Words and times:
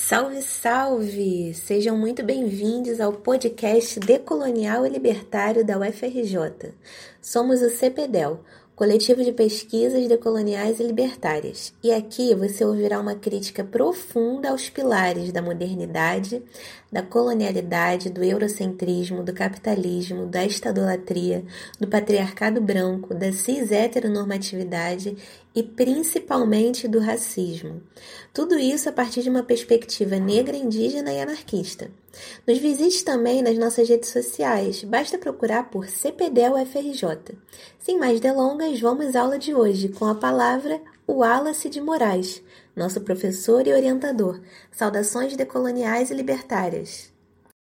Salve, 0.00 0.40
salve! 0.42 1.52
Sejam 1.54 1.98
muito 1.98 2.22
bem-vindos 2.22 3.00
ao 3.00 3.12
podcast 3.12 3.98
Decolonial 3.98 4.86
e 4.86 4.90
Libertário 4.90 5.66
da 5.66 5.76
UFRJ. 5.76 6.72
Somos 7.20 7.60
o 7.60 7.68
CPDEL, 7.68 8.40
Coletivo 8.78 9.24
de 9.24 9.32
Pesquisas 9.32 10.06
Decoloniais 10.06 10.78
e 10.78 10.84
Libertárias. 10.84 11.74
E 11.82 11.90
aqui 11.90 12.32
você 12.32 12.64
ouvirá 12.64 13.00
uma 13.00 13.16
crítica 13.16 13.64
profunda 13.64 14.50
aos 14.50 14.70
pilares 14.70 15.32
da 15.32 15.42
modernidade, 15.42 16.40
da 16.92 17.02
colonialidade, 17.02 18.08
do 18.08 18.22
eurocentrismo, 18.22 19.24
do 19.24 19.32
capitalismo, 19.32 20.26
da 20.26 20.46
estadolatria, 20.46 21.44
do 21.80 21.88
patriarcado 21.88 22.60
branco, 22.60 23.16
da 23.16 23.32
cis-heteronormatividade 23.32 25.16
e 25.52 25.60
principalmente 25.60 26.86
do 26.86 27.00
racismo. 27.00 27.82
Tudo 28.32 28.56
isso 28.56 28.88
a 28.88 28.92
partir 28.92 29.22
de 29.22 29.28
uma 29.28 29.42
perspectiva 29.42 30.20
negra, 30.20 30.56
indígena 30.56 31.12
e 31.12 31.20
anarquista. 31.20 31.90
Nos 32.46 32.58
visite 32.58 33.04
também 33.04 33.42
nas 33.42 33.58
nossas 33.58 33.88
redes 33.88 34.10
sociais, 34.10 34.84
basta 34.84 35.18
procurar 35.18 35.70
por 35.70 35.86
CPD 35.86 36.48
UFRJ. 36.50 37.36
Sem 37.78 37.98
mais 37.98 38.20
delongas, 38.20 38.80
vamos 38.80 39.14
à 39.14 39.22
aula 39.22 39.38
de 39.38 39.54
hoje 39.54 39.88
com 39.88 40.04
a 40.04 40.14
palavra 40.14 40.80
Wallace 41.08 41.68
de 41.68 41.80
Moraes, 41.80 42.42
nosso 42.76 43.00
professor 43.00 43.66
e 43.66 43.72
orientador. 43.72 44.40
Saudações 44.70 45.36
decoloniais 45.36 46.10
e 46.10 46.14
libertárias. 46.14 47.12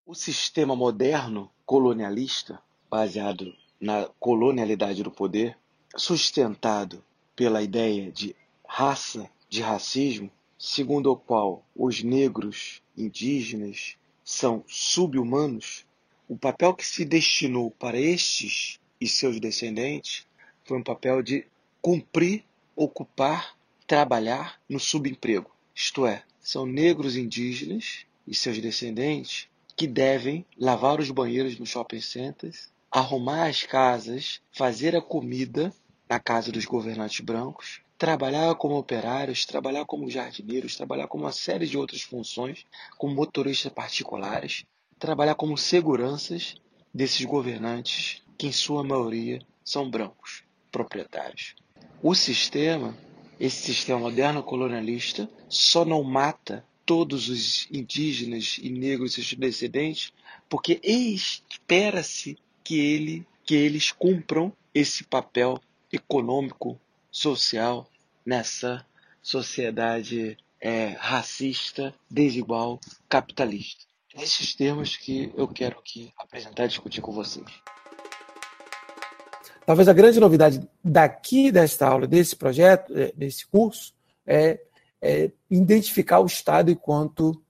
O 0.06 0.14
sistema 0.14 0.76
moderno 0.76 1.50
colonialista, 1.66 2.60
baseado 2.90 3.54
na 3.80 4.10
colonialidade 4.20 5.04
do 5.04 5.12
poder, 5.12 5.58
sustentado 5.96 7.04
pela 7.36 7.62
ideia 7.62 8.12
de 8.12 8.36
raça, 8.68 9.30
de 9.50 9.62
racismo, 9.62 10.30
segundo 10.58 11.12
o 11.12 11.16
qual 11.16 11.64
os 11.76 12.04
negros, 12.04 12.82
indígenas, 12.98 13.98
são 14.26 14.64
subhumanos, 14.68 15.86
o 16.28 16.36
papel 16.36 16.74
que 16.74 16.84
se 16.84 17.06
destinou 17.06 17.70
para 17.70 18.00
estes 18.00 18.80
e 19.00 19.08
seus 19.08 19.40
descendentes 19.40 20.26
foi 20.64 20.80
um 20.80 20.84
papel 20.84 21.22
de 21.22 21.46
cumprir, 21.80 22.44
ocupar, 22.76 23.56
trabalhar 23.86 24.60
no 24.68 24.80
subemprego. 24.80 25.52
Isto 25.76 26.08
é, 26.08 26.24
são 26.42 26.66
negros 26.66 27.16
indígenas 27.16 28.08
e 28.28 28.34
seus 28.34 28.60
descendentes 28.60 29.48
que 29.78 29.86
devem 29.86 30.44
lavar 30.58 31.00
os 31.00 31.12
banheiros 31.12 31.60
nos 31.60 31.70
shopping 31.70 32.02
centers, 32.02 32.72
arrumar 32.90 33.48
as 33.48 33.62
casas, 33.62 34.42
fazer 34.52 34.96
a 34.96 35.02
comida 35.02 35.72
na 36.10 36.20
casa 36.20 36.52
dos 36.52 36.66
governantes 36.66 37.20
brancos, 37.20 37.82
trabalhar 37.98 38.56
como 38.56 38.78
operários, 38.78 39.46
trabalhar 39.46 39.86
como 39.86 40.10
jardineiros, 40.10 40.76
trabalhar 40.76 41.08
como 41.08 41.24
uma 41.24 41.32
série 41.32 41.66
de 41.66 41.78
outras 41.78 42.02
funções, 42.02 42.66
como 42.98 43.16
motoristas 43.16 43.72
particulares, 43.72 44.66
trabalhar 45.00 45.36
como 45.36 45.58
seguranças 45.58 46.56
desses 46.94 47.26
governantes, 47.26 48.22
que 48.38 48.48
em 48.48 48.52
sua 48.52 48.84
maioria 48.84 49.40
são 49.64 49.90
brancos, 49.90 50.44
proprietários. 50.72 51.56
O 52.04 52.14
sistema, 52.14 52.96
esse 53.40 53.74
sistema 53.74 54.00
moderno 54.00 54.44
colonialista, 54.44 55.30
só 55.48 55.86
não 55.86 56.04
mata 56.04 56.66
todos 56.86 57.30
os 57.30 57.68
indígenas 57.72 58.60
e 58.62 58.70
negros 58.70 59.18
e 59.18 59.24
seus 59.24 59.34
descendentes 59.34 60.14
porque 60.48 60.80
espera-se 60.84 62.38
que, 62.64 62.80
ele, 62.80 63.28
que 63.44 63.56
eles 63.56 63.92
cumpram 63.92 64.54
esse 64.74 65.04
papel 65.04 65.60
econômico 65.92 66.80
social 67.16 67.90
nessa 68.26 68.86
sociedade 69.22 70.38
é, 70.60 70.88
racista, 71.00 71.94
desigual, 72.12 72.78
capitalista. 73.08 73.86
Nesses 74.14 74.54
termos 74.54 74.98
que 74.98 75.32
eu 75.36 75.48
quero 75.48 75.80
aqui 75.80 76.12
apresentar 76.18 76.66
e 76.66 76.68
discutir 76.68 77.00
com 77.00 77.14
vocês. 77.14 77.46
Talvez 79.66 79.88
a 79.88 79.94
grande 79.94 80.20
novidade 80.20 80.68
daqui 80.84 81.54
desta 81.54 81.88
aula, 81.88 82.06
desse 82.06 82.36
projeto, 82.36 82.94
é, 82.98 83.14
desse 83.16 83.48
curso, 83.48 83.94
é, 84.28 84.60
é 85.02 85.32
identificar 85.50 86.20
o 86.20 86.26
Estado 86.26 86.70
enquanto 86.70 87.42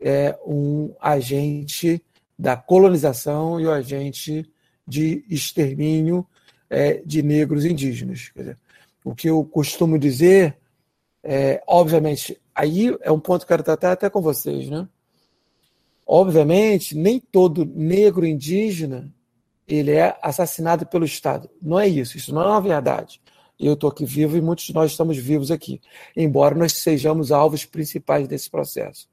é, 0.00 0.36
um 0.44 0.94
agente 1.00 2.02
da 2.36 2.56
colonização 2.56 3.60
e 3.60 3.66
o 3.66 3.70
um 3.70 3.72
agente 3.72 4.50
de 4.86 5.24
extermínio 5.30 6.26
é, 6.68 7.02
de 7.06 7.22
negros 7.22 7.64
indígenas. 7.64 8.32
Dizer, 8.34 8.58
o 9.04 9.14
que 9.14 9.28
eu 9.28 9.44
costumo 9.44 9.98
dizer, 9.98 10.56
é, 11.22 11.62
obviamente, 11.66 12.40
aí 12.54 12.96
é 13.00 13.10
um 13.10 13.20
ponto 13.20 13.40
que 13.40 13.52
eu 13.52 13.56
quero 13.56 13.62
tratar 13.62 13.92
até 13.92 14.08
com 14.10 14.20
vocês, 14.20 14.68
né? 14.68 14.88
Obviamente, 16.06 16.96
nem 16.96 17.20
todo 17.20 17.64
negro 17.64 18.26
indígena 18.26 19.12
ele 19.66 19.92
é 19.92 20.18
assassinado 20.20 20.86
pelo 20.86 21.04
Estado. 21.04 21.48
Não 21.60 21.78
é 21.78 21.88
isso, 21.88 22.16
isso 22.16 22.34
não 22.34 22.42
é 22.42 22.46
uma 22.46 22.60
verdade. 22.60 23.20
Eu 23.58 23.74
estou 23.74 23.88
aqui 23.88 24.04
vivo 24.04 24.36
e 24.36 24.40
muitos 24.40 24.66
de 24.66 24.74
nós 24.74 24.90
estamos 24.90 25.16
vivos 25.16 25.50
aqui, 25.50 25.80
embora 26.16 26.54
nós 26.54 26.72
sejamos 26.72 27.30
alvos 27.30 27.64
principais 27.64 28.26
desse 28.26 28.50
processo. 28.50 29.08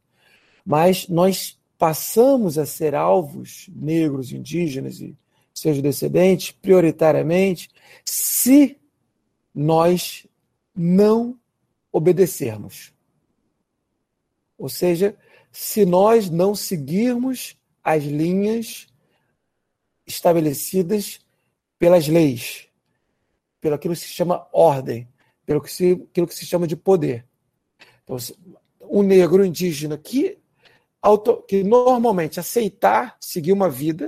Mas 0.65 1.07
nós 1.07 1.57
passamos 1.77 2.57
a 2.57 2.65
ser 2.65 2.95
alvos 2.95 3.69
negros, 3.73 4.31
indígenas 4.31 4.99
e 4.99 5.15
seus 5.53 5.81
descendentes, 5.81 6.51
prioritariamente, 6.51 7.69
se 8.03 8.77
nós 9.53 10.27
não 10.75 11.39
obedecermos. 11.91 12.93
Ou 14.57 14.69
seja, 14.69 15.17
se 15.51 15.85
nós 15.85 16.29
não 16.29 16.53
seguirmos 16.53 17.57
as 17.83 18.03
linhas 18.03 18.87
estabelecidas 20.05 21.19
pelas 21.77 22.07
leis, 22.07 22.67
pelo 23.61 23.75
aquilo 23.75 23.93
que 23.93 23.99
se 23.99 24.07
chama 24.07 24.47
ordem, 24.51 25.07
pelo 25.45 25.61
que 25.61 25.71
se, 25.71 25.93
aquilo 26.11 26.27
que 26.27 26.35
se 26.35 26.45
chama 26.45 26.67
de 26.67 26.75
poder. 26.75 27.25
Então, 28.03 28.17
um 28.81 29.03
negro 29.03 29.45
indígena 29.45 29.97
que, 29.97 30.37
auto, 31.01 31.43
que 31.43 31.63
normalmente 31.63 32.39
aceitar 32.39 33.17
seguir 33.19 33.51
uma 33.51 33.69
vida 33.69 34.07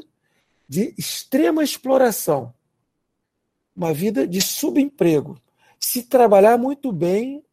de 0.67 0.93
extrema 0.97 1.63
exploração, 1.63 2.53
uma 3.81 3.93
vida 3.93 4.27
de 4.27 4.39
subemprego. 4.39 5.41
Se 5.79 6.03
trabalhar 6.03 6.55
muito 6.55 6.91
bem 6.91 7.43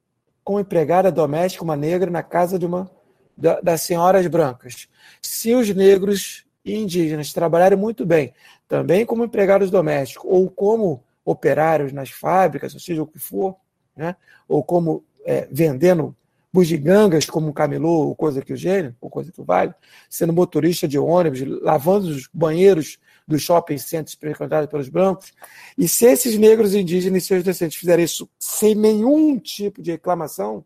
como 0.44 0.60
empregada 0.60 1.10
doméstica, 1.10 1.64
uma 1.64 1.74
negra, 1.74 2.10
na 2.10 2.22
casa 2.22 2.58
de 2.58 2.66
uma 2.66 2.90
da, 3.34 3.60
das 3.60 3.80
senhoras 3.80 4.26
brancas. 4.26 4.88
Se 5.22 5.54
os 5.54 5.74
negros 5.74 6.44
e 6.62 6.76
indígenas 6.76 7.32
trabalharem 7.32 7.78
muito 7.78 8.04
bem, 8.04 8.34
também 8.68 9.06
como 9.06 9.24
empregados 9.24 9.70
domésticos, 9.70 10.30
ou 10.30 10.50
como 10.50 11.02
operários 11.24 11.92
nas 11.92 12.10
fábricas, 12.10 12.74
ou 12.74 12.80
seja, 12.80 13.02
o 13.02 13.06
que 13.06 13.18
for, 13.18 13.56
né? 13.96 14.14
ou 14.46 14.62
como 14.62 15.02
é, 15.24 15.48
vendendo 15.50 16.14
bugigangas 16.52 17.24
como 17.24 17.48
um 17.48 17.52
camelô 17.52 18.08
ou 18.08 18.14
coisa 18.14 18.42
que 18.42 18.52
o 18.52 18.56
gênero, 18.56 18.94
ou 19.00 19.08
coisa 19.08 19.32
que 19.32 19.40
o 19.40 19.44
vale, 19.44 19.72
sendo 20.10 20.32
motorista 20.32 20.86
de 20.86 20.98
ônibus, 20.98 21.40
lavando 21.62 22.08
os 22.08 22.28
banheiros 22.32 22.98
dos 23.28 23.42
shopping 23.42 23.76
centers 23.76 24.14
frequentados 24.14 24.70
pelos 24.70 24.88
brancos. 24.88 25.34
E 25.76 25.86
se 25.86 26.06
esses 26.06 26.38
negros 26.38 26.74
indígenas 26.74 27.22
e 27.22 27.26
seus 27.26 27.44
descendentes 27.44 27.78
fizerem 27.78 28.04
isso 28.06 28.28
sem 28.38 28.74
nenhum 28.74 29.38
tipo 29.38 29.82
de 29.82 29.90
reclamação, 29.90 30.64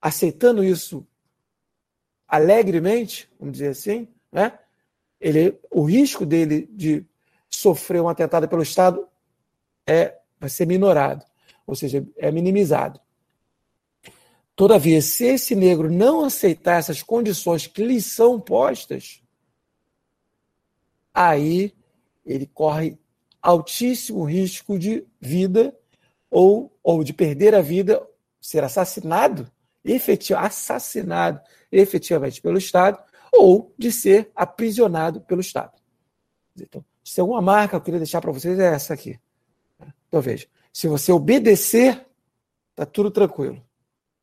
aceitando 0.00 0.62
isso 0.62 1.06
alegremente, 2.28 3.30
vamos 3.40 3.54
dizer 3.54 3.68
assim, 3.68 4.06
né? 4.30 4.58
Ele, 5.18 5.58
o 5.70 5.84
risco 5.84 6.26
dele 6.26 6.68
de 6.70 7.04
sofrer 7.48 8.02
um 8.02 8.08
atentado 8.08 8.48
pelo 8.48 8.62
Estado 8.62 9.06
é, 9.86 10.18
vai 10.38 10.50
ser 10.50 10.66
minorado, 10.66 11.24
ou 11.66 11.74
seja, 11.74 12.06
é 12.16 12.30
minimizado. 12.30 13.00
Todavia, 14.54 15.00
se 15.00 15.24
esse 15.24 15.54
negro 15.54 15.90
não 15.90 16.24
aceitar 16.24 16.78
essas 16.78 17.02
condições 17.02 17.66
que 17.66 17.84
lhe 17.84 18.02
são 18.02 18.38
postas, 18.38 19.21
aí 21.14 21.74
ele 22.24 22.46
corre 22.46 22.98
altíssimo 23.40 24.24
risco 24.24 24.78
de 24.78 25.04
vida 25.20 25.76
ou, 26.30 26.76
ou 26.82 27.02
de 27.02 27.12
perder 27.12 27.54
a 27.54 27.60
vida, 27.60 28.04
ser 28.40 28.64
assassinado, 28.64 29.50
efetiv 29.84 30.36
assassinado 30.36 31.40
efetivamente 31.70 32.40
pelo 32.40 32.58
Estado, 32.58 33.02
ou 33.32 33.74
de 33.78 33.90
ser 33.90 34.30
aprisionado 34.36 35.22
pelo 35.22 35.40
Estado. 35.40 35.72
Então, 36.58 36.84
se 37.02 37.20
alguma 37.20 37.40
marca 37.40 37.76
eu 37.76 37.80
queria 37.80 37.98
deixar 37.98 38.20
para 38.20 38.30
vocês, 38.30 38.58
é 38.58 38.74
essa 38.74 38.92
aqui. 38.92 39.18
Então, 40.06 40.20
veja, 40.20 40.46
se 40.72 40.86
você 40.86 41.10
obedecer, 41.10 42.06
está 42.70 42.84
tudo 42.84 43.10
tranquilo. 43.10 43.64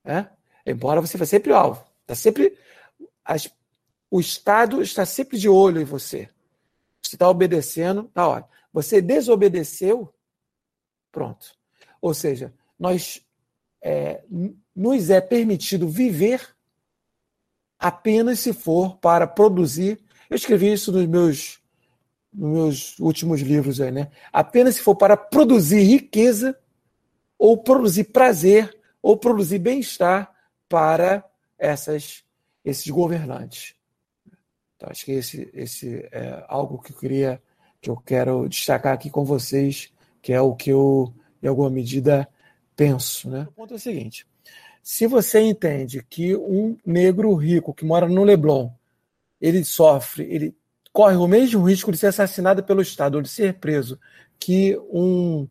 Né? 0.03 0.29
Embora 0.65 1.01
você 1.01 1.17
vai 1.17 1.25
sempre 1.25 1.51
alvo. 1.51 1.83
Tá 2.05 2.13
sempre, 2.13 2.55
as, 3.25 3.49
o 4.09 4.19
Estado 4.19 4.81
está 4.81 5.05
sempre 5.05 5.37
de 5.37 5.49
olho 5.49 5.81
em 5.81 5.85
você. 5.85 6.29
Você 7.01 7.15
está 7.15 7.29
obedecendo, 7.29 8.03
tá 8.13 8.27
hora. 8.27 8.47
Você 8.71 9.01
desobedeceu, 9.01 10.13
pronto. 11.11 11.57
Ou 12.01 12.13
seja, 12.13 12.53
nós 12.77 13.25
é, 13.81 14.23
nos 14.75 15.09
é 15.09 15.21
permitido 15.21 15.87
viver 15.87 16.55
apenas 17.77 18.39
se 18.39 18.53
for 18.53 18.97
para 18.97 19.25
produzir. 19.25 19.99
Eu 20.29 20.35
escrevi 20.35 20.71
isso 20.71 20.91
nos 20.91 21.07
meus, 21.07 21.59
nos 22.33 22.51
meus 22.51 22.99
últimos 22.99 23.41
livros 23.41 23.79
aí, 23.79 23.91
né? 23.91 24.11
Apenas 24.31 24.75
se 24.75 24.81
for 24.81 24.95
para 24.95 25.15
produzir 25.15 25.81
riqueza, 25.81 26.57
ou 27.37 27.57
produzir 27.57 28.05
prazer, 28.05 28.77
ou 29.01 29.15
produzir 29.17 29.59
bem-estar 29.59 30.29
para 30.67 31.23
essas, 31.57 32.23
esses 32.63 32.87
governantes. 32.89 33.75
Então, 34.79 34.89
acho 34.89 35.03
que 35.03 35.11
esse, 35.11 35.49
esse 35.53 36.07
é 36.09 36.45
algo 36.47 36.81
que 36.81 36.93
eu 36.93 36.97
queria, 36.97 37.41
que 37.81 37.89
eu 37.89 37.97
quero 37.97 38.47
destacar 38.47 38.93
aqui 38.93 39.09
com 39.09 39.25
vocês, 39.25 39.91
que 40.21 40.31
é 40.31 40.39
o 40.39 40.55
que 40.55 40.69
eu, 40.69 41.13
em 41.43 41.47
alguma 41.47 41.69
medida, 41.69 42.25
penso. 42.77 43.29
Né? 43.29 43.45
O 43.49 43.51
ponto 43.51 43.73
é 43.73 43.75
o 43.75 43.79
seguinte: 43.79 44.25
se 44.81 45.05
você 45.05 45.41
entende 45.41 46.01
que 46.09 46.33
um 46.33 46.77
negro 46.85 47.35
rico 47.35 47.73
que 47.73 47.83
mora 47.83 48.07
no 48.07 48.23
Leblon, 48.23 48.71
ele 49.41 49.65
sofre, 49.65 50.23
ele 50.33 50.55
corre 50.93 51.17
o 51.17 51.27
mesmo 51.27 51.61
risco 51.67 51.91
de 51.91 51.97
ser 51.97 52.07
assassinado 52.07 52.63
pelo 52.63 52.81
Estado 52.81 53.15
ou 53.15 53.21
de 53.21 53.27
ser 53.27 53.55
preso 53.55 53.99
que 54.39 54.77
um, 54.89 55.45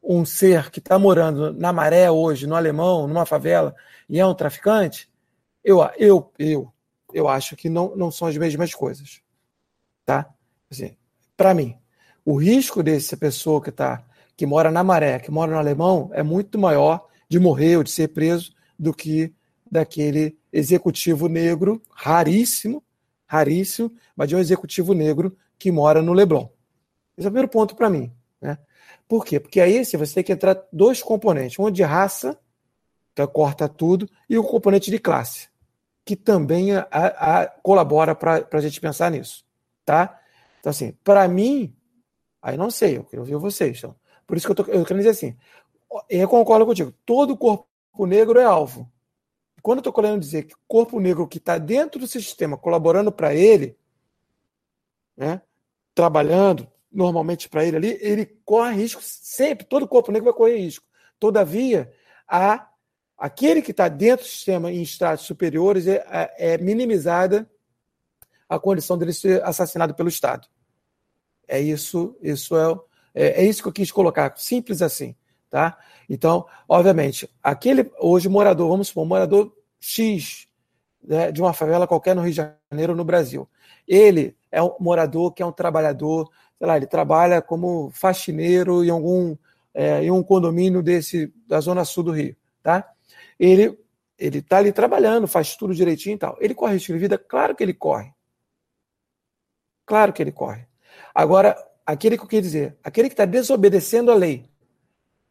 um 0.00 0.24
ser 0.24 0.70
que 0.70 0.78
está 0.78 0.96
morando 1.00 1.52
na 1.52 1.72
maré 1.72 2.08
hoje, 2.08 2.46
no 2.46 2.54
alemão, 2.54 3.08
numa 3.08 3.26
favela, 3.26 3.74
e 4.08 4.20
é 4.20 4.24
um 4.24 4.34
traficante, 4.34 5.10
eu, 5.64 5.80
eu, 5.98 6.32
eu, 6.38 6.72
eu 7.12 7.28
acho 7.28 7.56
que 7.56 7.68
não, 7.68 7.94
não 7.96 8.10
são 8.10 8.28
as 8.28 8.36
mesmas 8.36 8.74
coisas. 8.74 9.20
Tá? 10.04 10.28
Assim, 10.70 10.96
Para 11.36 11.54
mim, 11.54 11.76
o 12.24 12.36
risco 12.36 12.82
dessa 12.82 13.16
pessoa 13.16 13.62
que 13.62 13.70
tá, 13.70 14.04
que 14.36 14.46
mora 14.46 14.70
na 14.70 14.84
maré, 14.84 15.18
que 15.18 15.30
mora 15.30 15.52
no 15.52 15.58
alemão, 15.58 16.10
é 16.12 16.22
muito 16.22 16.58
maior 16.58 17.06
de 17.28 17.38
morrer 17.38 17.76
ou 17.76 17.82
de 17.82 17.90
ser 17.90 18.08
preso 18.08 18.52
do 18.78 18.92
que 18.92 19.32
daquele 19.70 20.38
executivo 20.52 21.28
negro, 21.28 21.82
raríssimo, 21.90 22.82
raríssimo, 23.26 23.92
mas 24.16 24.28
de 24.28 24.36
um 24.36 24.38
executivo 24.38 24.94
negro 24.94 25.36
que 25.58 25.70
mora 25.70 26.00
no 26.00 26.12
Leblon. 26.12 26.48
Esse 27.16 27.26
é 27.26 27.28
o 27.28 27.32
primeiro 27.32 27.48
ponto 27.48 27.74
para 27.74 27.90
mim. 27.90 28.12
Né? 28.40 28.56
Por 29.06 29.24
quê? 29.24 29.38
Porque 29.38 29.60
aí 29.60 29.84
você 29.84 30.14
tem 30.14 30.24
que 30.24 30.32
entrar 30.32 30.56
dois 30.72 31.02
componentes, 31.02 31.58
um 31.58 31.70
de 31.70 31.82
raça, 31.82 32.38
que 33.14 33.26
corta 33.26 33.68
tudo, 33.68 34.08
e 34.28 34.38
o 34.38 34.42
um 34.42 34.46
componente 34.46 34.90
de 34.90 34.98
classe, 34.98 35.48
que 36.08 36.16
também 36.16 36.74
a, 36.74 36.86
a, 36.90 37.46
colabora 37.46 38.14
para 38.14 38.48
a 38.50 38.60
gente 38.62 38.80
pensar 38.80 39.10
nisso. 39.10 39.44
Tá? 39.84 40.18
Então, 40.58 40.70
assim, 40.70 40.92
para 41.04 41.28
mim, 41.28 41.76
aí 42.40 42.56
não 42.56 42.70
sei, 42.70 42.96
eu 42.96 43.04
quero 43.04 43.20
ouvir 43.20 43.36
vocês. 43.36 43.76
Então, 43.76 43.94
por 44.26 44.34
isso 44.34 44.46
que 44.46 44.52
eu, 44.52 44.54
tô, 44.54 44.62
eu 44.72 44.86
quero 44.86 44.98
dizer 44.98 45.10
assim, 45.10 45.36
eu 46.08 46.26
concordo 46.26 46.64
contigo, 46.64 46.94
todo 47.04 47.36
corpo 47.36 47.66
negro 48.06 48.40
é 48.40 48.44
alvo. 48.44 48.90
Quando 49.60 49.78
eu 49.78 49.80
estou 49.80 49.92
querendo 49.92 50.18
dizer 50.18 50.44
que 50.44 50.54
corpo 50.66 50.98
negro 50.98 51.28
que 51.28 51.36
está 51.36 51.58
dentro 51.58 52.00
do 52.00 52.06
sistema, 52.06 52.56
colaborando 52.56 53.12
para 53.12 53.34
ele, 53.34 53.76
né, 55.14 55.42
trabalhando 55.94 56.66
normalmente 56.90 57.50
para 57.50 57.66
ele 57.66 57.76
ali, 57.76 57.98
ele 58.00 58.24
corre 58.46 58.76
risco 58.76 59.02
sempre, 59.02 59.66
todo 59.66 59.86
corpo 59.86 60.10
negro 60.10 60.24
vai 60.24 60.32
correr 60.32 60.56
risco. 60.56 60.86
Todavia, 61.20 61.92
a, 62.26 62.66
aquele 63.18 63.60
que 63.60 63.72
está 63.72 63.88
dentro 63.88 64.24
do 64.24 64.28
sistema 64.28 64.70
em 64.70 64.80
estratos 64.80 65.26
superiores 65.26 65.86
é, 65.86 66.04
é, 66.08 66.54
é 66.54 66.58
minimizada 66.58 67.50
a 68.48 68.58
condição 68.58 68.96
dele 68.96 69.12
ser 69.12 69.44
assassinado 69.44 69.94
pelo 69.94 70.08
Estado. 70.08 70.46
É 71.46 71.60
isso, 71.60 72.16
isso 72.22 72.56
é, 72.56 72.78
é, 73.14 73.42
é 73.42 73.44
isso 73.44 73.62
que 73.62 73.68
eu 73.68 73.72
quis 73.72 73.90
colocar, 73.90 74.32
simples 74.36 74.80
assim. 74.80 75.14
Tá? 75.50 75.78
Então, 76.08 76.46
obviamente, 76.68 77.28
aquele 77.42 77.90
hoje 77.98 78.28
morador, 78.28 78.68
vamos 78.68 78.88
supor, 78.88 79.06
morador 79.06 79.52
X 79.80 80.46
né, 81.02 81.32
de 81.32 81.40
uma 81.40 81.52
favela 81.52 81.86
qualquer 81.86 82.14
no 82.14 82.22
Rio 82.22 82.30
de 82.30 82.36
Janeiro, 82.70 82.94
no 82.94 83.04
Brasil, 83.04 83.48
ele 83.86 84.36
é 84.52 84.62
um 84.62 84.74
morador 84.78 85.32
que 85.32 85.42
é 85.42 85.46
um 85.46 85.52
trabalhador, 85.52 86.30
sei 86.58 86.66
lá, 86.66 86.76
ele 86.76 86.86
trabalha 86.86 87.40
como 87.40 87.90
faxineiro 87.90 88.84
em 88.84 88.90
algum 88.90 89.36
é, 89.72 90.02
em 90.02 90.10
um 90.10 90.22
condomínio 90.22 90.82
desse 90.82 91.32
da 91.46 91.60
zona 91.60 91.84
sul 91.84 92.04
do 92.04 92.12
Rio, 92.12 92.36
tá? 92.62 92.92
Ele 93.38 93.78
ele 94.18 94.38
está 94.38 94.58
ali 94.58 94.72
trabalhando, 94.72 95.28
faz 95.28 95.54
tudo 95.54 95.72
direitinho 95.72 96.16
e 96.16 96.18
tal. 96.18 96.36
Ele 96.40 96.52
corre 96.52 96.74
risco 96.74 96.92
de 96.92 96.98
vida? 96.98 97.16
Claro 97.16 97.54
que 97.54 97.62
ele 97.62 97.72
corre. 97.72 98.12
Claro 99.86 100.12
que 100.12 100.20
ele 100.20 100.32
corre. 100.32 100.66
Agora, 101.14 101.56
aquele 101.86 102.18
que 102.18 102.24
eu 102.24 102.28
queria 102.28 102.42
dizer, 102.42 102.76
aquele 102.82 103.08
que 103.08 103.14
está 103.14 103.24
desobedecendo 103.24 104.10
a 104.10 104.14
lei, 104.14 104.50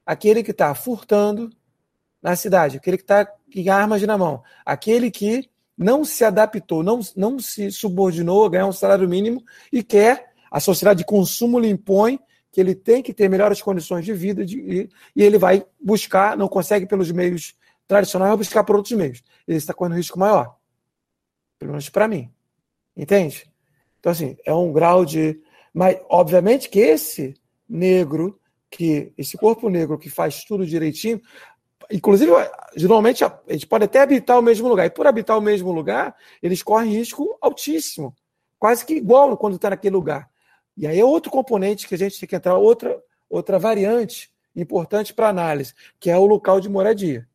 aquele 0.06 0.42
que 0.42 0.52
está 0.52 0.74
furtando 0.74 1.52
na 2.22 2.36
cidade, 2.36 2.78
aquele 2.78 2.98
que 2.98 3.04
está 3.04 3.26
com 3.26 3.72
armas 3.72 4.02
na 4.04 4.18
mão, 4.18 4.42
aquele 4.66 5.12
que 5.12 5.50
não 5.78 6.04
se 6.04 6.24
adaptou, 6.24 6.82
não, 6.82 7.02
não 7.16 7.38
se 7.40 7.70
subordinou 7.72 8.46
a 8.46 8.50
ganhar 8.50 8.66
um 8.66 8.72
salário 8.72 9.08
mínimo 9.08 9.44
e 9.72 9.84
quer, 9.84 10.34
a 10.50 10.60
sociedade 10.60 11.00
de 11.00 11.06
consumo 11.06 11.60
lhe 11.60 11.70
impõe 11.70 12.20
que 12.52 12.60
ele 12.60 12.74
tem 12.74 13.04
que 13.04 13.14
ter 13.14 13.30
melhores 13.30 13.62
condições 13.62 14.04
de 14.04 14.14
vida 14.14 14.44
de, 14.44 14.60
e, 14.60 14.90
e, 15.16 15.24
ele 15.24 15.38
vai 15.38 15.64
buscar, 15.80 16.36
não 16.36 16.48
consegue 16.48 16.88
pelos 16.88 17.12
meios 17.12 17.54
tradicionais, 17.88 18.30
vai 18.30 18.38
buscar 18.38 18.64
por 18.64 18.76
outros 18.76 18.98
meios. 18.98 19.24
Ele 19.48 19.58
está 19.58 19.74
correndo 19.74 19.96
risco 19.96 20.20
maior. 20.20 20.58
Pelo 21.58 21.72
menos 21.72 21.90
para 21.90 22.08
mim. 22.08 22.32
Entende? 22.96 23.52
Então, 24.00 24.12
assim, 24.12 24.38
é 24.46 24.54
um 24.54 24.72
grau 24.72 25.06
de. 25.06 25.42
Mas, 25.74 26.00
obviamente, 26.10 26.70
que 26.70 26.80
esse 26.80 27.36
negro 27.68 28.40
que 28.70 29.14
esse 29.18 29.38
corpo 29.38 29.70
negro 29.70 29.98
que 29.98 30.10
faz 30.10 30.44
tudo 30.44 30.66
direitinho, 30.66 31.22
inclusive, 31.92 32.32
geralmente 32.76 33.24
a 33.24 33.42
gente 33.50 33.68
pode 33.68 33.86
até 33.86 34.02
habitar 34.02 34.38
o 34.38 34.42
mesmo 34.42 34.68
lugar, 34.68 34.86
e 34.86 34.90
por 34.90 35.08
habitar 35.08 35.38
o 35.38 35.42
mesmo 35.42 35.72
lugar, 35.72 36.16
eles 36.42 36.62
correm 36.62 36.92
risco 36.92 37.38
altíssimo, 37.42 38.16
quase 38.60 38.86
que 38.86 38.94
igual 38.94 39.38
quando 39.38 39.56
está 39.56 39.70
naquele 39.70 39.96
lugar. 39.96 40.30
E 40.76 40.86
aí 40.86 41.00
é 41.00 41.06
outro 41.06 41.32
componente 41.32 41.88
que 41.88 41.96
a 41.96 41.98
gente 41.98 42.20
tem 42.20 42.30
que 42.30 42.36
entrar, 42.36 42.58
outra, 42.58 43.02
outra 43.30 43.58
variante 43.58 44.30
importante 44.56 45.14
para 45.14 45.30
análise, 45.30 45.74
que 46.00 46.10
é 46.10 46.18
o 46.18 46.26
local 46.26 46.60
de 46.60 46.70
moradia. 46.70 47.28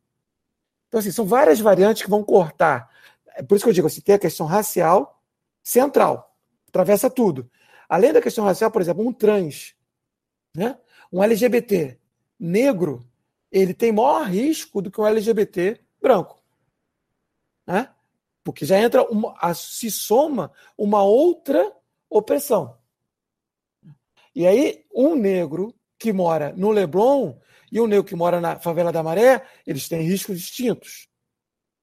Então, 0.93 0.99
assim, 0.99 1.11
são 1.11 1.25
várias 1.25 1.59
variantes 1.59 2.03
que 2.03 2.09
vão 2.09 2.23
cortar. 2.23 2.87
É 3.35 3.41
por 3.41 3.55
isso 3.55 3.65
que 3.65 3.69
eu 3.69 3.73
digo, 3.73 3.87
assim, 3.87 3.99
tem 3.99 4.13
a 4.13 4.19
questão 4.19 4.45
racial 4.45 5.19
central, 5.63 6.37
atravessa 6.67 7.09
tudo. 7.09 7.49
Além 7.89 8.13
da 8.13 8.21
questão 8.21 8.45
racial, 8.45 8.69
por 8.69 8.79
exemplo, 8.79 9.03
um 9.03 9.11
trans, 9.11 9.73
né? 10.55 10.77
um 11.11 11.23
LGBT 11.23 11.97
negro, 12.39 13.03
ele 13.51 13.73
tem 13.73 13.91
maior 13.91 14.27
risco 14.27 14.83
do 14.83 14.91
que 14.91 15.01
um 15.01 15.07
LGBT 15.07 15.81
branco. 15.99 16.39
Né? 17.65 17.89
Porque 18.43 18.63
já 18.63 18.79
entra 18.79 19.01
uma, 19.09 19.35
a, 19.39 19.51
se 19.55 19.89
soma 19.89 20.51
uma 20.77 21.01
outra 21.01 21.75
opressão. 22.07 22.77
E 24.35 24.45
aí, 24.45 24.85
um 24.93 25.15
negro 25.15 25.73
que 25.97 26.13
mora 26.13 26.53
no 26.55 26.69
Leblon 26.69 27.33
e 27.73 27.81
um 27.81 27.87
negro 27.87 28.03
que 28.03 28.15
mora 28.15 28.39
na 28.39 28.59
favela 28.59 28.91
da 28.91 29.01
Maré, 29.01 29.43
eles 29.65 29.89
têm 29.89 30.03
riscos 30.03 30.39
distintos. 30.39 31.07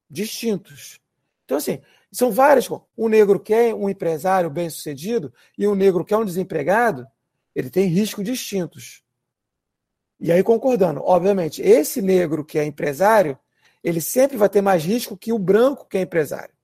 Distintos. 0.08 1.00
Então, 1.44 1.56
assim, 1.56 1.80
são 2.12 2.30
várias. 2.30 2.68
Um 2.96 3.08
negro 3.08 3.40
que 3.40 3.52
é 3.52 3.74
um 3.74 3.90
empresário 3.90 4.48
bem-sucedido 4.48 5.34
e 5.58 5.66
um 5.66 5.74
negro 5.74 6.04
que 6.04 6.14
é 6.14 6.16
um 6.16 6.24
desempregado, 6.24 7.08
ele 7.56 7.68
tem 7.68 7.86
riscos 7.86 8.24
distintos. 8.24 9.02
E 10.20 10.30
aí, 10.30 10.44
concordando, 10.44 11.02
obviamente, 11.02 11.60
esse 11.60 12.00
negro 12.00 12.44
que 12.44 12.56
é 12.56 12.64
empresário, 12.64 13.36
ele 13.82 14.00
sempre 14.00 14.36
vai 14.36 14.48
ter 14.48 14.60
mais 14.60 14.84
risco 14.84 15.16
que 15.16 15.32
o 15.32 15.40
branco 15.40 15.88
que 15.88 15.98
é 15.98 16.02
empresário. 16.02 16.54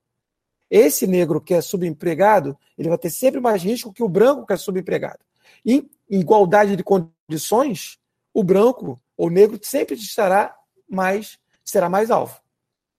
Esse 0.71 1.05
negro 1.05 1.41
que 1.41 1.53
é 1.53 1.61
subempregado, 1.61 2.57
ele 2.79 2.89
vai 2.89 2.99
ter 2.99 3.11
sempre 3.11 3.41
mais 3.41 3.61
risco 3.61 3.93
que 3.93 4.05
o 4.05 4.09
branco 4.09 4.47
que 4.47 4.53
é 4.53 4.57
subempregado. 4.57 5.19
Em 5.65 5.91
igualdade 6.09 6.77
de 6.77 6.85
condições, 6.85 7.99
o 8.37 8.45
branco 8.45 9.01
ou 9.17 9.31
negro 9.31 9.59
sempre 9.63 9.95
estará 9.95 10.55
mais, 10.87 11.39
será 11.65 11.89
mais 11.89 12.11
alvo. 12.11 12.39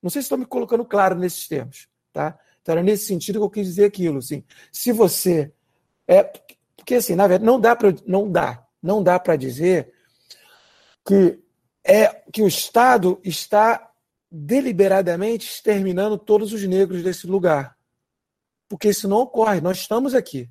Não 0.01 0.09
sei 0.09 0.23
se 0.23 0.25
estou 0.25 0.37
me 0.39 0.47
colocando 0.47 0.83
claro 0.83 1.13
nesses 1.13 1.47
termos, 1.47 1.87
tá? 2.11 2.39
Então 2.59 2.73
era 2.73 2.81
nesse 2.81 3.05
sentido 3.05 3.37
que 3.37 3.45
eu 3.45 3.49
quis 3.51 3.67
dizer 3.67 3.85
aquilo, 3.85 4.17
assim. 4.17 4.43
Se 4.71 4.91
você 4.91 5.53
é 6.07 6.23
porque 6.75 6.95
assim, 6.95 7.13
na 7.13 7.27
verdade, 7.27 7.45
não 7.45 7.59
dá 7.59 7.75
para 7.75 7.93
não 8.07 8.31
dá, 8.31 8.65
não 8.81 9.03
dá 9.03 9.19
para 9.19 9.35
dizer 9.35 9.93
que 11.05 11.39
é 11.83 12.07
que 12.33 12.41
o 12.41 12.47
Estado 12.47 13.21
está 13.23 13.91
deliberadamente 14.31 15.47
exterminando 15.47 16.17
todos 16.17 16.51
os 16.51 16.63
negros 16.63 17.03
desse 17.03 17.27
lugar. 17.27 17.77
Porque 18.67 18.89
isso 18.89 19.07
não 19.07 19.17
ocorre, 19.17 19.61
nós 19.61 19.77
estamos 19.77 20.15
aqui. 20.15 20.49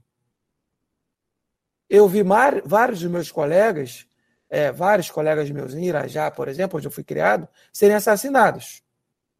Eu 1.91 2.07
vi 2.07 2.23
vários 2.65 3.01
dos 3.01 3.11
meus 3.11 3.33
colegas, 3.33 4.07
é, 4.49 4.71
vários 4.71 5.11
colegas 5.11 5.51
meus 5.51 5.75
em 5.75 5.85
Irajá, 5.85 6.31
por 6.31 6.49
exemplo, 6.49 6.79
onde 6.79 6.87
eu 6.87 6.91
fui 6.91 7.05
criado, 7.05 7.49
serem 7.73 7.97
assassinados 7.97 8.83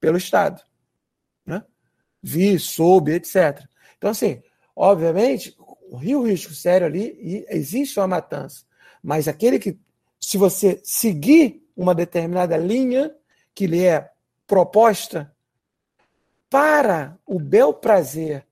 pelo 0.01 0.17
Estado. 0.17 0.63
Né? 1.45 1.63
Vi, 2.23 2.59
soube, 2.59 3.13
etc. 3.13 3.65
Então, 3.97 4.11
assim, 4.11 4.43
obviamente, 4.75 5.57
o 5.89 5.97
risco 5.97 6.53
sério 6.53 6.87
ali 6.87 7.17
e 7.21 7.47
existe 7.49 7.99
uma 7.99 8.09
matança. 8.09 8.65
Mas 9.03 9.29
aquele 9.29 9.59
que 9.59 9.79
se 10.21 10.37
você 10.37 10.81
seguir 10.83 11.63
uma 11.77 11.95
determinada 11.95 12.57
linha 12.57 13.15
que 13.55 13.67
lhe 13.67 13.85
é 13.85 14.11
proposta, 14.47 15.33
para 16.49 17.19
o 17.27 17.39
bel 17.39 17.75
prazer 17.75 18.47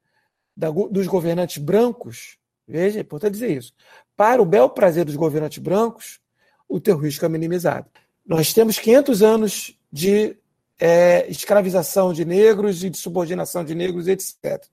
da, 0.56 0.70
dos 0.70 1.06
governantes 1.06 1.58
brancos, 1.58 2.38
veja, 2.66 2.98
é 2.98 3.02
importante 3.02 3.32
dizer 3.32 3.56
isso, 3.56 3.72
para 4.16 4.42
o 4.42 4.44
bel 4.44 4.68
prazer 4.68 5.04
dos 5.04 5.16
governantes 5.16 5.58
brancos, 5.58 6.20
o 6.68 6.80
teu 6.80 6.96
risco 6.96 7.24
é 7.24 7.28
minimizado. 7.28 7.88
Nós 8.26 8.52
temos 8.52 8.78
500 8.78 9.22
anos 9.22 9.78
de 9.92 10.36
é, 10.78 11.28
escravização 11.28 12.12
de 12.12 12.24
negros 12.24 12.82
e 12.82 12.90
de 12.90 12.96
subordinação 12.96 13.64
de 13.64 13.74
negros, 13.74 14.08
etc. 14.08 14.64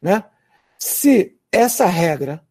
Né? 0.00 0.24
Se 0.78 1.38
essa 1.52 1.86
regra 1.86 2.44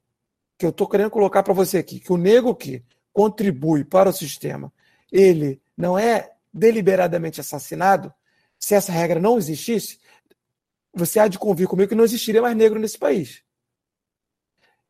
que 0.57 0.65
eu 0.65 0.69
estou 0.69 0.87
querendo 0.87 1.09
colocar 1.09 1.43
para 1.43 1.53
você 1.53 1.79
aqui, 1.79 1.99
que 1.99 2.13
o 2.13 2.17
negro 2.17 2.55
que 2.55 2.83
contribui 3.11 3.83
para 3.83 4.09
o 4.09 4.13
sistema, 4.13 4.71
ele 5.11 5.61
não 5.75 5.97
é 5.97 6.31
deliberadamente 6.53 7.41
assassinado, 7.41 8.13
se 8.57 8.75
essa 8.75 8.91
regra 8.91 9.19
não 9.19 9.37
existisse, 9.37 9.99
você 10.93 11.19
há 11.19 11.27
de 11.27 11.39
convir 11.39 11.67
comigo 11.67 11.89
que 11.89 11.95
não 11.95 12.03
existiria 12.03 12.41
mais 12.41 12.55
negro 12.55 12.79
nesse 12.79 12.97
país. 12.97 13.43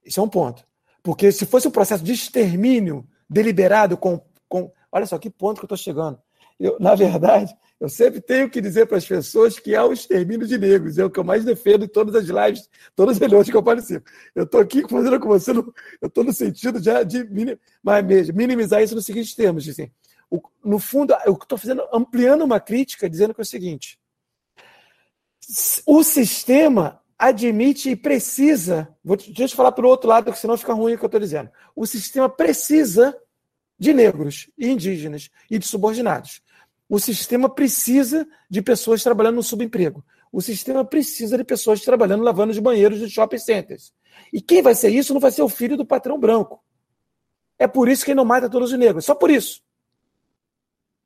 Isso 0.06 0.20
é 0.20 0.24
um 0.24 0.30
ponto. 0.30 0.66
Porque 1.02 1.32
se 1.32 1.46
fosse 1.46 1.68
um 1.68 1.72
processo 1.72 2.04
de 2.04 2.14
extermínio 2.14 3.08
deliberado 3.34 3.98
com. 3.98 4.22
com 4.48 4.72
olha 4.92 5.06
só 5.06 5.18
que 5.18 5.30
ponto 5.30 5.60
que 5.60 5.66
eu 5.66 5.68
estou 5.68 5.78
chegando. 5.78 6.20
Eu, 6.60 6.78
na 6.80 6.96
verdade, 6.96 7.54
eu 7.80 7.90
sempre 7.90 8.22
tenho 8.22 8.50
que 8.50 8.62
dizer 8.62 8.86
para 8.86 8.98
as 8.98 9.06
pessoas 9.06 9.60
que 9.60 9.76
há 9.76 9.84
o 9.86 9.92
extermínio 9.92 10.48
de 10.48 10.58
negros. 10.58 10.98
É 10.98 11.04
o 11.04 11.10
que 11.10 11.20
eu 11.20 11.24
mais 11.24 11.44
defendo 11.44 11.84
em 11.84 11.88
todas 11.88 12.16
as 12.16 12.26
lives, 12.26 12.70
todas 12.96 13.16
as 13.16 13.20
reuniões 13.20 13.50
que 13.50 13.58
eu 13.58 13.64
participo. 13.64 14.10
Eu 14.34 14.44
estou 14.44 14.62
aqui 14.62 14.88
fazendo 14.88 15.20
com 15.20 15.28
você, 15.28 15.52
no, 15.52 15.74
eu 16.02 16.08
estou 16.08 16.24
no 16.24 16.32
sentido 16.32 16.80
de, 16.80 17.04
de 17.04 17.24
minim, 17.26 17.58
mas 17.82 18.06
mesmo, 18.06 18.38
minimizar 18.38 18.82
isso 18.82 18.96
nos 18.96 19.06
seguintes 19.06 19.36
termos. 19.36 19.68
Assim, 19.68 19.92
o, 20.30 20.42
no 20.64 20.80
fundo, 20.80 21.14
eu 21.26 21.34
estou 21.34 21.58
fazendo, 21.58 21.84
ampliando 21.92 22.44
uma 22.44 22.60
crítica, 22.60 23.10
dizendo 23.10 23.34
que 23.34 23.42
é 23.42 23.44
o 23.44 23.46
seguinte: 23.46 24.00
o 25.86 26.04
sistema 26.04 27.02
admite 27.18 27.90
e 27.90 27.96
precisa. 27.96 28.88
Vou, 29.04 29.18
deixa 29.18 29.54
eu 29.54 29.58
falar 29.58 29.72
pelo 29.72 29.90
outro 29.90 30.10
lado, 30.10 30.32
que 30.32 30.40
senão 30.40 30.58
fica 30.58 30.74
ruim 30.74 30.94
o 30.94 30.98
que 30.98 31.04
eu 31.04 31.08
estou 31.08 31.20
dizendo. 31.20 31.50
O 31.76 31.86
sistema 31.86 32.30
precisa 32.30 33.14
de 33.78 33.94
negros 33.94 34.50
e 34.58 34.70
indígenas 34.70 35.30
e 35.50 35.58
de 35.58 35.68
subordinados. 35.68 36.42
O 36.90 37.00
sistema 37.00 37.50
precisa 37.50 38.28
de 38.50 38.62
pessoas 38.62 39.02
trabalhando 39.04 39.36
no 39.36 39.44
subemprego. 39.44 40.04
O 40.32 40.42
sistema 40.42 40.84
precisa 40.84 41.38
de 41.38 41.44
pessoas 41.44 41.82
trabalhando 41.82 42.24
lavando 42.24 42.52
os 42.52 42.60
banheiros 42.60 43.00
de 43.00 43.10
shopping 43.10 43.38
centers. 43.38 43.94
E 44.32 44.42
quem 44.42 44.62
vai 44.62 44.76
ser 44.76 44.90
isso 44.90 45.14
não 45.14 45.22
vai 45.22 45.32
ser 45.32 45.42
o 45.42 45.50
filho 45.50 45.78
do 45.78 45.86
patrão 45.86 46.20
branco. 46.20 46.64
É 47.58 47.68
por 47.68 47.88
isso 47.88 48.04
que 48.04 48.12
ele 48.12 48.18
não 48.18 48.26
mata 48.26 48.50
todos 48.50 48.72
os 48.72 48.80
negros. 48.80 49.06
Só 49.06 49.16
por 49.16 49.30
isso. 49.30 49.62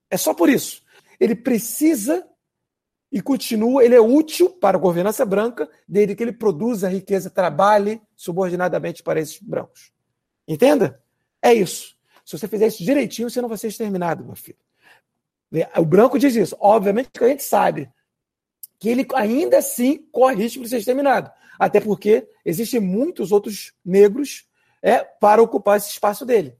É 0.09 0.17
só 0.17 0.33
por 0.33 0.49
isso. 0.49 0.81
Ele 1.19 1.35
precisa 1.35 2.25
e 3.11 3.21
continua, 3.21 3.83
ele 3.83 3.95
é 3.95 4.01
útil 4.01 4.49
para 4.49 4.77
a 4.77 4.79
governança 4.79 5.25
branca, 5.25 5.69
desde 5.87 6.15
que 6.15 6.23
ele 6.23 6.33
produza 6.33 6.89
riqueza, 6.89 7.29
trabalhe 7.29 8.01
subordinadamente 8.15 9.01
para 9.01 9.19
esses 9.19 9.39
brancos. 9.39 9.91
Entenda? 10.47 11.01
É 11.41 11.53
isso. 11.53 11.96
Se 12.27 12.37
você 12.37 12.45
fizer 12.45 12.67
isso 12.67 12.83
direitinho, 12.83 13.29
você 13.29 13.41
não 13.41 13.47
vai 13.47 13.57
ser 13.57 13.69
exterminado, 13.69 14.25
meu 14.25 14.35
filho. 14.35 14.57
O 15.77 15.85
branco 15.85 16.19
diz 16.19 16.35
isso. 16.35 16.57
Obviamente 16.59 17.09
que 17.09 17.23
a 17.23 17.29
gente 17.29 17.41
sabe 17.41 17.89
que 18.77 18.89
ele 18.89 19.07
ainda 19.15 19.59
assim 19.59 19.99
corre 20.11 20.35
risco 20.35 20.61
de 20.61 20.67
ser 20.67 20.79
exterminado. 20.79 21.31
Até 21.57 21.79
porque 21.79 22.27
existem 22.43 22.81
muitos 22.81 23.31
outros 23.31 23.73
negros 23.83 24.45
é, 24.81 25.05
para 25.05 25.41
ocupar 25.41 25.77
esse 25.77 25.89
espaço 25.89 26.25
dele. 26.25 26.57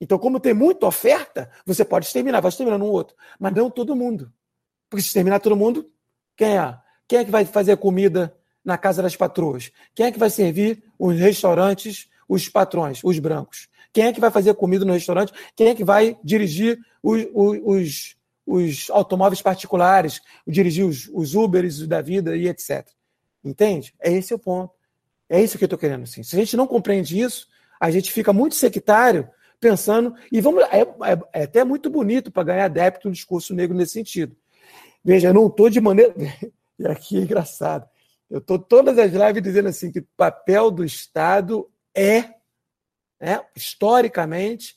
Então, 0.00 0.18
como 0.18 0.40
tem 0.40 0.52
muita 0.52 0.86
oferta, 0.86 1.48
você 1.64 1.84
pode 1.84 2.06
exterminar, 2.06 2.40
vai 2.40 2.48
exterminando 2.48 2.84
um 2.84 2.90
outro. 2.90 3.16
Mas 3.38 3.54
não 3.54 3.70
todo 3.70 3.94
mundo. 3.94 4.32
Porque 4.90 5.02
se 5.02 5.06
exterminar 5.06 5.38
todo 5.38 5.54
mundo, 5.54 5.88
quem 6.36 6.58
é? 6.58 6.76
Quem 7.06 7.20
é 7.20 7.24
que 7.24 7.30
vai 7.30 7.44
fazer 7.44 7.76
comida 7.76 8.36
na 8.64 8.76
casa 8.76 9.00
das 9.00 9.14
patroas? 9.14 9.70
Quem 9.94 10.06
é 10.06 10.10
que 10.10 10.18
vai 10.18 10.30
servir 10.30 10.82
os 10.98 11.16
restaurantes, 11.16 12.10
os 12.28 12.48
patrões, 12.48 12.98
os 13.04 13.20
brancos? 13.20 13.68
Quem 13.94 14.06
é 14.06 14.12
que 14.12 14.20
vai 14.20 14.30
fazer 14.32 14.52
comida 14.54 14.84
no 14.84 14.92
restaurante? 14.92 15.32
Quem 15.54 15.68
é 15.68 15.74
que 15.74 15.84
vai 15.84 16.18
dirigir 16.24 16.80
os, 17.00 17.26
os, 17.32 18.16
os 18.44 18.90
automóveis 18.90 19.40
particulares, 19.40 20.20
dirigir 20.44 20.84
os, 20.84 21.08
os 21.14 21.36
Ubers 21.36 21.86
da 21.86 22.02
vida 22.02 22.36
e 22.36 22.48
etc. 22.48 22.84
Entende? 23.42 23.94
É 24.00 24.12
esse 24.12 24.34
o 24.34 24.38
ponto. 24.38 24.74
É 25.28 25.40
isso 25.40 25.56
que 25.56 25.62
eu 25.62 25.66
estou 25.66 25.78
querendo. 25.78 26.02
Assim. 26.02 26.24
Se 26.24 26.34
a 26.34 26.38
gente 26.40 26.56
não 26.56 26.66
compreende 26.66 27.18
isso, 27.18 27.46
a 27.80 27.88
gente 27.88 28.10
fica 28.10 28.32
muito 28.32 28.56
sectário 28.56 29.28
pensando. 29.60 30.12
E 30.32 30.40
vamos. 30.40 30.64
É, 30.64 30.80
é, 30.80 31.40
é 31.40 31.42
até 31.44 31.62
muito 31.62 31.88
bonito 31.88 32.32
para 32.32 32.42
ganhar 32.42 32.64
adepto 32.64 33.06
no 33.06 33.14
discurso 33.14 33.54
negro 33.54 33.76
nesse 33.76 33.92
sentido. 33.92 34.36
Veja, 35.04 35.28
eu 35.28 35.34
não 35.34 35.46
estou 35.46 35.70
de 35.70 35.80
maneira. 35.80 36.14
E 36.76 36.88
aqui 36.88 37.18
é 37.18 37.20
engraçado. 37.20 37.88
Eu 38.28 38.38
estou 38.38 38.58
todas 38.58 38.98
as 38.98 39.12
lives 39.12 39.40
dizendo 39.40 39.68
assim 39.68 39.92
que 39.92 40.00
o 40.00 40.08
papel 40.16 40.72
do 40.72 40.84
Estado 40.84 41.70
é, 41.94 42.33
é 43.20 43.40
historicamente, 43.56 44.76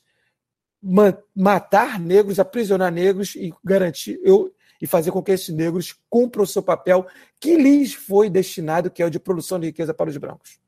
matar 1.36 2.00
negros, 2.00 2.40
aprisionar 2.40 2.92
negros 2.92 3.36
e 3.36 3.54
garantir 3.64 4.20
eu, 4.24 4.54
e 4.82 4.88
fazer 4.88 5.12
com 5.12 5.24
que 5.24 5.32
esses 5.32 5.54
negros 5.54 5.96
cumpram 6.10 6.44
o 6.44 6.48
seu 6.48 6.62
papel 6.62 7.08
que 7.40 7.56
lhes 7.56 7.94
foi 7.94 8.30
destinado, 8.30 8.92
que 8.92 9.02
é 9.02 9.06
o 9.06 9.10
de 9.10 9.20
produção 9.20 9.60
de 9.60 9.68
riqueza 9.68 9.94
para 9.94 10.10
os 10.10 10.18
brancos. 10.18 10.60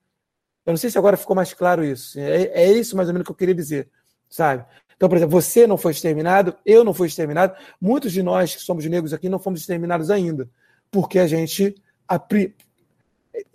Eu 0.65 0.73
não 0.73 0.77
sei 0.77 0.89
se 0.89 0.97
agora 0.97 1.17
ficou 1.17 1.35
mais 1.35 1.53
claro 1.53 1.83
isso. 1.83 2.19
É, 2.19 2.43
é 2.45 2.71
isso 2.71 2.95
mais 2.95 3.07
ou 3.07 3.13
menos 3.13 3.25
que 3.25 3.31
eu 3.31 3.35
queria 3.35 3.55
dizer, 3.55 3.89
sabe? 4.29 4.65
Então, 4.95 5.07
por 5.07 5.15
exemplo, 5.15 5.31
você 5.31 5.65
não 5.65 5.77
foi 5.77 5.93
exterminado, 5.93 6.55
eu 6.65 6.83
não 6.83 6.93
fui 6.93 7.07
exterminado, 7.07 7.55
muitos 7.79 8.11
de 8.11 8.21
nós 8.21 8.53
que 8.55 8.61
somos 8.61 8.85
negros 8.85 9.13
aqui 9.13 9.29
não 9.29 9.39
fomos 9.39 9.61
exterminados 9.61 10.11
ainda, 10.11 10.49
porque 10.91 11.19
a 11.19 11.25
gente, 11.25 11.73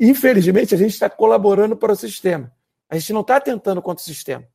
infelizmente, 0.01 0.75
a 0.75 0.79
gente 0.79 0.93
está 0.93 1.11
colaborando 1.11 1.77
para 1.77 1.93
o 1.93 1.97
sistema. 1.97 2.51
A 2.95 2.99
gente 2.99 3.13
não 3.13 3.23
está 3.23 3.41
tentando 3.41 3.83
contra 3.83 4.01
o 4.01 4.05
sistema. 4.05 4.47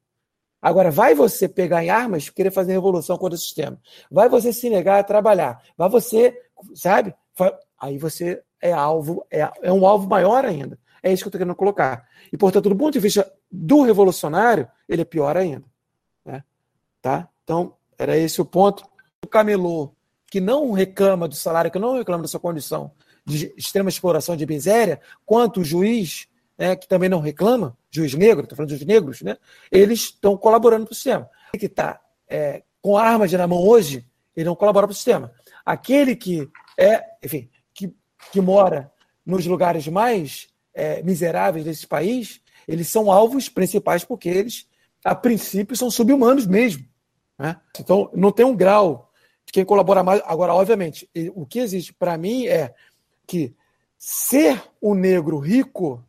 Agora, 0.62 0.92
vai 0.92 1.14
você 1.14 1.48
pegar 1.48 1.84
em 1.84 1.90
armas 1.90 2.30
querer 2.30 2.52
fazer 2.52 2.74
revolução 2.74 3.18
contra 3.18 3.36
o 3.36 3.40
sistema. 3.40 3.80
Vai 4.10 4.30
você 4.30 4.54
se 4.54 4.70
negar 4.70 5.00
a 5.00 5.04
trabalhar. 5.04 5.62
Vai 5.78 5.90
você, 5.90 6.38
sabe? 6.74 7.14
Aí 7.80 7.98
você 7.98 8.42
é 8.62 8.72
alvo, 8.72 9.26
é, 9.32 9.50
é 9.62 9.72
um 9.72 9.86
alvo 9.86 10.08
maior 10.08 10.46
ainda. 10.46 10.78
É 11.02 11.12
isso 11.12 11.24
que 11.24 11.28
eu 11.28 11.30
estou 11.30 11.40
querendo 11.40 11.56
colocar. 11.56 12.08
E, 12.32 12.38
portanto, 12.38 12.70
do 12.70 12.76
ponto 12.76 12.94
de 12.94 13.00
vista 13.00 13.32
do 13.52 13.84
revolucionário, 13.84 14.68
ele 14.88 15.02
é 15.02 15.06
pior 15.06 15.38
ainda. 15.38 15.66
Tá? 17.02 17.30
Então, 17.44 17.76
era 17.98 18.18
esse 18.18 18.42
o 18.42 18.46
ponto. 18.46 18.86
O 19.24 19.28
camelô 19.28 19.94
que 20.28 20.40
não 20.40 20.72
reclama 20.72 21.28
do 21.28 21.36
salário, 21.36 21.72
que 21.72 21.80
não 21.80 21.98
reclama 21.98 22.24
da 22.24 22.28
sua 22.28 22.40
condição 22.40 22.92
de 23.26 23.54
extrema 23.58 23.90
exploração 23.90 24.36
de 24.36 24.46
miséria, 24.46 25.00
quanto 25.26 25.62
o 25.62 25.64
juiz, 25.64 26.28
né, 26.60 26.76
que 26.76 26.88
também 26.88 27.08
não 27.08 27.22
reclama, 27.22 27.78
juiz 27.90 28.14
negro, 28.14 28.44
estou 28.44 28.58
falando 28.58 28.78
de 28.78 28.86
negros, 28.86 29.22
né, 29.22 29.38
eles 29.72 30.02
estão 30.02 30.36
colaborando 30.36 30.86
para 30.86 30.92
o 30.92 30.96
sistema. 30.96 31.30
Aquele 31.48 31.60
que 31.60 31.66
está 31.68 32.02
é, 32.28 32.64
com 32.82 32.98
armas 32.98 33.32
na 33.32 33.48
mão 33.48 33.66
hoje, 33.66 34.06
ele 34.36 34.46
não 34.46 34.56
colabora 34.56 34.86
para 34.86 34.92
o 34.92 34.96
sistema. 34.96 35.32
Aquele 35.66 36.16
que 36.16 36.50
é, 36.78 37.04
enfim, 37.24 37.50
que, 37.74 37.94
que 38.32 38.42
mora 38.42 38.92
nos 39.26 39.46
lugares 39.46 39.88
mais 39.88 40.48
é, 40.74 41.02
miseráveis 41.02 41.66
desse 41.66 41.88
país, 41.88 42.42
eles 42.68 42.88
são 42.88 43.12
alvos 43.12 43.50
principais 43.50 44.04
porque 44.04 44.30
eles, 44.30 44.68
a 45.04 45.16
princípio, 45.16 45.76
são 45.76 45.90
subhumanos 45.90 46.46
mesmo. 46.46 46.86
Né? 47.38 47.56
Então, 47.80 48.10
não 48.14 48.32
tem 48.32 48.46
um 48.46 48.56
grau 48.56 49.12
de 49.46 49.52
quem 49.52 49.66
colabora 49.66 50.04
mais. 50.04 50.22
Agora, 50.26 50.54
obviamente, 50.54 51.10
o 51.34 51.46
que 51.46 51.60
existe 51.60 51.94
para 51.94 52.18
mim 52.18 52.48
é 52.48 52.74
que 53.26 53.56
ser 53.98 54.62
um 54.82 54.94
negro 54.94 55.38
rico, 55.38 56.04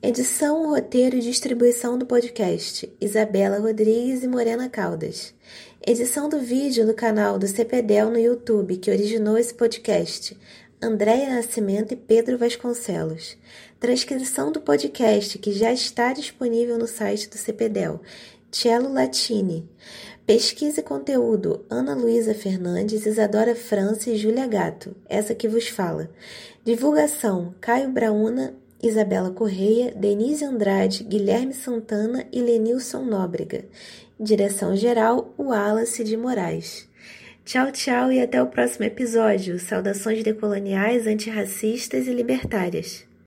Edição, 0.03 0.69
roteiro 0.69 1.17
e 1.17 1.21
distribuição 1.21 1.97
do 1.97 2.05
podcast: 2.05 2.93
Isabela 3.01 3.59
Rodrigues 3.59 4.23
e 4.23 4.29
Morena 4.29 4.69
Caldas. 4.69 5.33
Edição 5.87 6.29
do 6.29 6.39
vídeo 6.39 6.85
no 6.85 6.93
canal 6.93 7.39
do 7.39 7.49
CPDEL 7.49 8.11
no 8.11 8.19
YouTube, 8.19 8.77
que 8.77 8.91
originou 8.91 9.39
esse 9.39 9.55
podcast: 9.55 10.37
Andréia 10.83 11.37
Nascimento 11.37 11.95
e 11.95 11.97
Pedro 11.97 12.37
Vasconcelos. 12.37 13.39
Transcrição 13.81 14.53
do 14.53 14.61
podcast, 14.61 15.39
que 15.39 15.53
já 15.53 15.73
está 15.73 16.13
disponível 16.13 16.77
no 16.77 16.87
site 16.87 17.31
do 17.31 17.39
CPDEL: 17.39 18.01
Cello 18.53 18.93
Latini. 18.93 19.67
Pesquisa 20.27 20.81
e 20.81 20.83
conteúdo: 20.85 21.65
Ana 21.71 21.95
Luísa 21.95 22.35
Fernandes, 22.35 23.07
Isadora 23.07 23.57
França 23.57 24.11
e 24.11 24.17
Júlia 24.17 24.47
Gato, 24.47 24.95
essa 25.09 25.35
que 25.35 25.49
vos 25.49 25.69
fala. 25.69 26.11
Divulgação: 26.63 27.55
Caio 27.61 27.89
Brauna 27.91 28.55
Isabela 28.83 29.31
Correia, 29.31 29.93
Denise 29.95 30.45
Andrade, 30.45 31.05
Guilherme 31.05 31.55
Santana 31.55 32.27
e 32.33 32.43
Lenilson 32.43 33.05
Nóbrega. 33.05 33.65
Direção-geral, 34.21 35.33
Wallace 35.39 36.05
de 36.05 36.17
Moraes. 36.17 36.89
Tchau, 37.45 37.73
tchau 37.73 38.13
e 38.13 38.21
até 38.21 38.43
o 38.43 38.49
próximo 38.49 38.85
episódio. 38.85 39.59
Saudações 39.59 40.23
decoloniais, 40.23 41.07
antirracistas 41.07 42.07
e 42.07 42.13
libertárias. 42.13 43.07